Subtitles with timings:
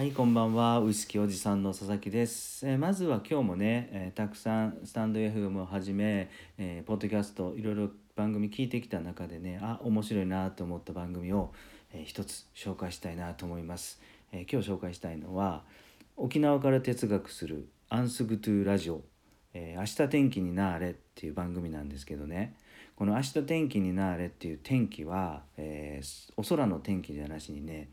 [0.00, 0.80] はい、こんばんは。
[0.80, 2.66] ウイスキーおじさんの佐々木です。
[2.66, 11.52] えーまずは今日もね、えーたくさんスタンド FM をはじめ、えーポッドキャストいろいろ番組聞いてきた中でね、あ、面白いなと思った番組を、
[11.92, 14.00] えー一つ紹介したいなと思います。
[14.32, 15.64] え今日紹介したいのは
[16.16, 19.02] 沖縄から哲学するアンスグトゥラジオ、
[19.52, 22.54] え明日天気になーれっていう番組なんですけどね、
[22.96, 26.00] この明日天気になーれっていう天気は、え
[26.38, 27.90] お空の天気じゃなしにね、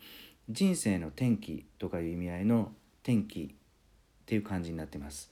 [0.50, 2.72] 人生の転機とかいう意味合いの
[3.04, 5.32] 転機っていう感じになってます。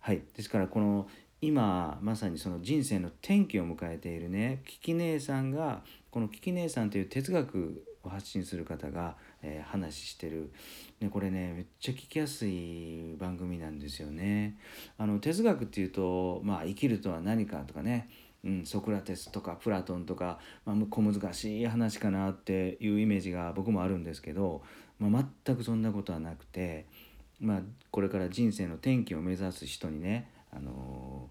[0.00, 1.08] はい、ですからこの
[1.40, 10.52] 今まさにその人生の転機を迎えているねキキ姉さんがこのキキ姉さんという哲学を発信する方が、えー話してる、
[11.00, 14.56] ね、これねめっちゃ聞きやすい番組なんですよね。
[14.98, 18.08] あの哲学っていうと、まあ、生きるとは何かとかね
[18.44, 24.62] うん、ソクラテスとかプラトンとか、まあ、小難しい話かなっていうイメージが僕もあるんですけど、
[24.98, 26.86] まあ、全くそんなことはなくて、
[27.40, 31.30] まあ、これから人生の転機を目指す人にね、あの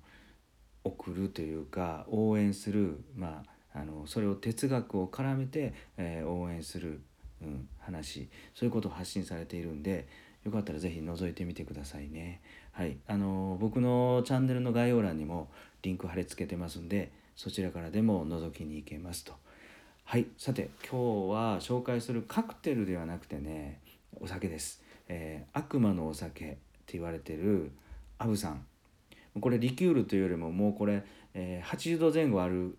[0.83, 7.01] 送るというか応援する、まあ、あのそれを哲学を絡めて、えー応援する、
[7.41, 10.07] うん、話そういうことを発信されているんで
[10.43, 12.41] よかったらぜひ覗いてみてくださいね。
[12.71, 15.49] はい、あの僕のチャンネルの概要欄にも
[15.81, 19.33] リンク貼り付けてますんでそちらからでも覗きに行けますと。
[20.05, 23.79] はいさて今日は紹介するカクテルではなくてね
[24.19, 24.83] お酒です。
[25.07, 26.49] えー悪魔のお酒っ
[26.85, 27.71] て言われてる
[28.17, 28.65] アブさん
[29.39, 32.77] これリキュールというよりももうこれ、えー80度前後ある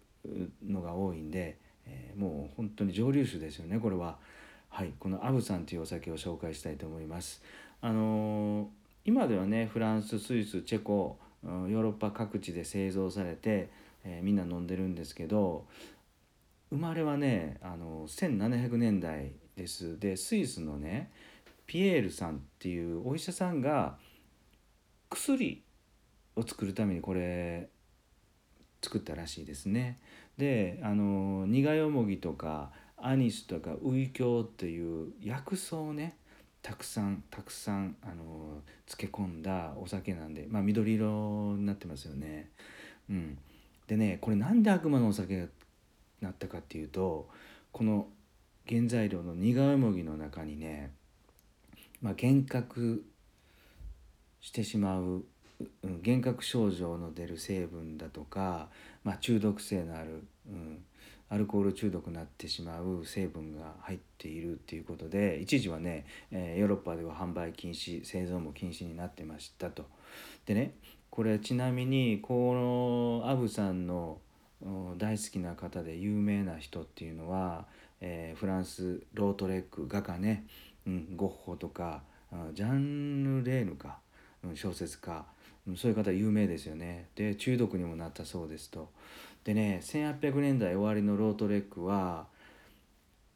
[0.66, 4.18] のが多いんで、えーもう本当に上流酒ですよねこれは。
[4.74, 7.40] はい、このアブさんというお酒を紹介したいと思います。
[7.80, 8.66] あのー
[9.04, 13.70] 今ではねフランススイスチェコヨーロッパ各地で製造されて、
[14.02, 15.66] えーみんな飲んでるんですけど
[16.70, 21.12] 生まれはねあの1700年代ですでスイスのね
[21.66, 23.96] ピエールさんっていうお医者さんが
[25.08, 25.62] 薬
[26.34, 27.68] を作るためにこれ
[28.82, 30.00] 作ったらしいですね。
[30.36, 32.72] であの苦よもぎとか
[33.06, 36.16] アニスとかウイキョウっていう薬草をね
[36.62, 42.50] たくさんたくさんあの漬け込んだお酒なんでまあ緑色になってますよね。
[43.10, 43.38] うん、
[43.86, 45.46] でねこれなんで悪魔のお酒が
[46.22, 47.28] なったかっていうと
[47.72, 48.06] この
[48.66, 50.90] 原材料の苦よもぎの中にね、
[52.00, 53.04] まあ、幻覚
[54.40, 55.26] してしまう
[55.82, 58.70] 幻覚症状の出る成分だとか、
[59.02, 60.82] まあ、中毒性のある、うん、
[61.30, 69.84] アルコール中毒になってしまう成分が入っているっていうことで一時はね、えーヨーロッパでは販売禁止製造も禁止になってましたと。
[70.46, 70.74] でね
[71.10, 74.18] これちなみにこのアブさんの
[74.96, 77.66] 大好きな方で有名な人っていうのは、
[78.00, 80.46] えーフランスロートレック画家ね、
[80.86, 82.02] うん、ゴッホとか
[82.52, 83.98] ジャンヌ・レーヌか、
[84.54, 85.24] 小説家、
[85.76, 87.08] そういう方有名ですよね。
[87.14, 88.90] で中毒にもなったそうですと。
[89.44, 92.26] でね1800年代終わりのロートレックは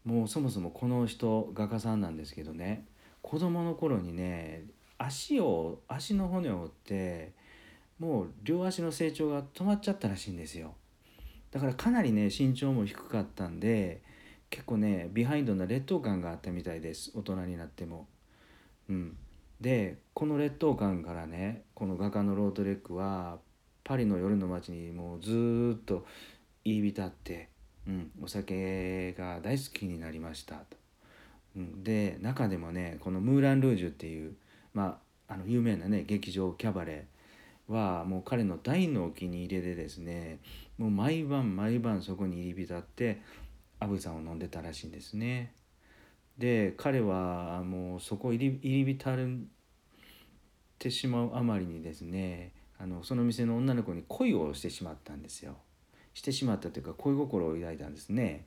[0.04, 2.84] もうそもそもこの人画家さんなんですけどね。
[3.22, 4.64] 子供の頃にね
[4.96, 7.32] 足を足の骨を折って
[7.98, 10.74] もう両足の成長が止まっちゃったらしいんですよ。
[11.50, 14.02] だからかなりね身長も低かったんで
[14.50, 17.10] 結構ねビハインドな劣等感があったみたいです。
[17.14, 18.06] 大人になっても。
[18.88, 19.16] うん、
[19.60, 23.38] でこの劣等感からねこの画家のロートレックは
[23.84, 26.04] パリの夜の街にもうずっと
[26.64, 27.48] 入り浸って、
[27.86, 30.76] うん、お酒が大好きになりましたと。
[31.56, 34.34] うん、で中でもねこのムーラン・ルージュっていう、
[34.74, 40.38] まあ、あの有名なね劇場キャバレーはもう彼の大のお気に入りでですね
[40.76, 43.20] もう毎晩毎晩そこに入り浸って
[43.80, 45.52] アブサンを飲んでたらしいんですね。
[46.38, 49.26] で彼はもうそこ入り入り浸っ
[50.78, 55.56] てしまうあまりにですねあのその店の女の子に恋をしてしまったんですよ。
[56.14, 58.46] してしまったというか恋心を抱いたんですね。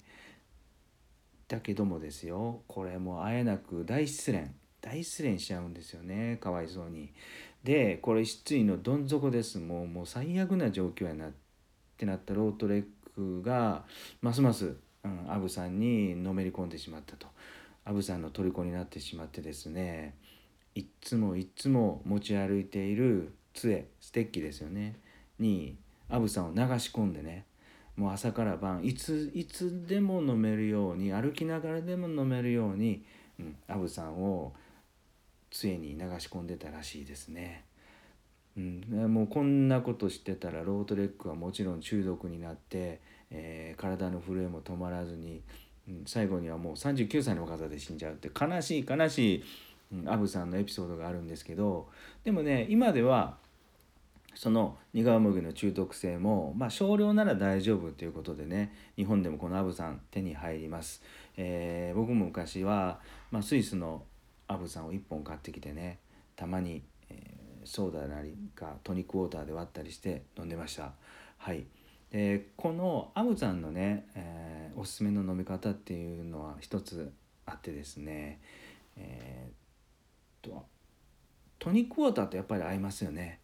[1.50, 4.48] だけどもですよこれもうあえなく大失恋
[4.80, 7.12] 大失恋しちゃうんですよねかわいそうに。
[7.64, 11.32] でこれ失意のどん底ですもうもう最悪な状況やなっ
[11.98, 12.86] てなったロートレッ
[13.16, 13.84] クが
[14.22, 17.28] ますます、うん、アブさんにのめり込んでしまったと。
[17.86, 20.16] アブさんの虜になってしまってですね
[20.76, 24.96] いっつもいっつも持ち歩いている杖ステッキですよね
[25.40, 25.78] に
[26.10, 27.46] アブさんを流し込んでね
[27.96, 33.04] もう朝から晩いついつでも飲めるように歩きながらでも飲めるように、
[33.40, 34.54] うん、アブさんを
[35.50, 37.66] 杖に流し込んでたらしいですね。
[38.58, 43.00] うん、もうこんなことしてたらロートレックはもちろん中毒になって、
[43.30, 45.42] えー体の震えも止まらずに、
[46.06, 49.44] 最後にはもう39歳の若さで死んじゃうって悲しい悲しい
[49.92, 51.90] うん、アブサンのエピソードがあるんですけど
[52.24, 53.36] でもね今では
[54.34, 61.02] その苦川麦の中毒性も、まあ、少量なら大丈夫ということでね日本でもこのアブサン手に入ります、
[61.36, 63.00] えー、僕も昔は、
[63.30, 64.04] まあ、スイスの
[64.48, 66.00] アブさんを1本買ってきてね
[66.38, 70.94] たまに、えー、ソーダなりかトニックウォーターで割ったりして飲んでました。
[71.38, 71.66] はい。
[72.12, 77.12] でこのアブさんのね、えー、おすすめの飲み方っていうのは一つ
[77.46, 78.40] あってですね
[78.98, 80.66] えー、と
[81.60, 83.40] トニックウォーターとやっぱり合いますよね。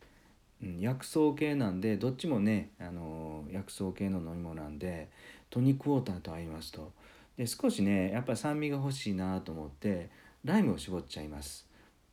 [0.61, 5.07] うん、薬草系なんでどっちもね、あの薬草系の飲み物なんで
[5.51, 6.91] トニックウォーターと合いますと。
[7.37, 10.09] で少しねやっぱり酸味が欲しいなと思って
[10.43, 11.67] ライムを絞っちゃいます、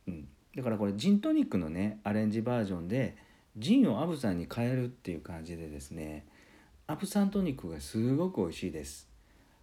[0.07, 3.17] うん、だからこれジントニックのねアレンジバージョンで
[3.57, 6.25] ジンをアブさんに変えるっていう感じでですね
[6.87, 9.09] アブサントニックがすごく美味しいです。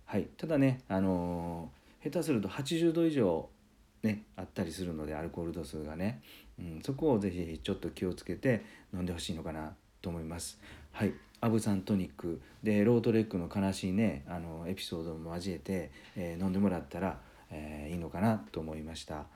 [0.07, 0.25] はい。
[0.37, 3.49] ただねあのー、下手すると80度以上
[4.03, 6.21] ねあったりするのでアルコール度数がね、
[6.59, 10.59] うん、そこをぜひちょっと気をつけて飲んでほしいのかなと思います。
[10.91, 11.15] はい。
[11.41, 12.41] アブサントニック。
[12.65, 17.21] でロートレックの悲しいねあのエピソードも交えて、えー、飲んでもらったら、
[17.53, 19.27] えー、いいのかなと思いました。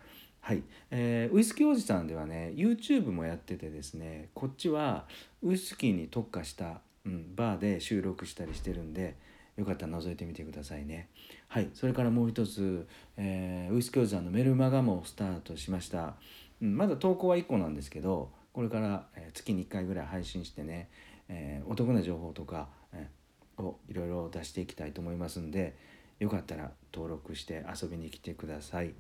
[0.40, 5.04] はい、えー、ウイスキーおじさんではね YouTube もやっててですねこっちは
[5.42, 9.16] ウイスキーに特化した、うん、バーで収録したりしてるんで
[9.56, 11.08] よかったら覗いてみてくださいね。
[11.48, 12.86] はい、それからもう一つ、
[13.16, 16.16] えー、ウイスキーおじさんのメルマガもスタートしました。
[16.60, 20.88] うん、まだ投稿は1個なんですけど、これから、え月に1回ぐらい配信してね、
[21.28, 25.74] えー、お得な情報とか、えー、をいろいろ出していきたいと思いますんで、
[26.18, 28.92] よかったら登録して遊びに来てください。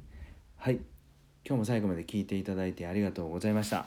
[0.56, 0.76] はい、
[1.46, 3.86] 今日も最後まで聞いていただいてありがとうございました。